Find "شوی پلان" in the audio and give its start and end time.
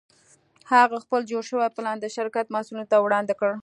1.49-1.97